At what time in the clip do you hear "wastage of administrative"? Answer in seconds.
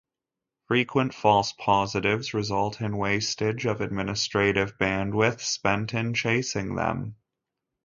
2.97-4.75